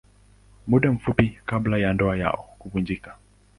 Muda 0.67 0.91
mfupi 0.91 1.37
kabla 1.45 1.77
ya 1.77 1.93
ndoa 1.93 2.17
yao 2.17 2.55
kuvunjika. 2.59 3.15